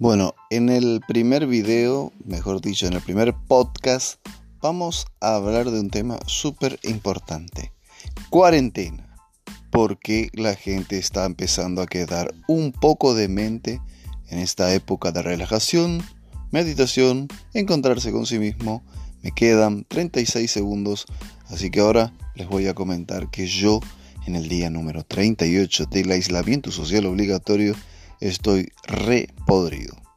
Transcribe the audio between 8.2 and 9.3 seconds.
Cuarentena.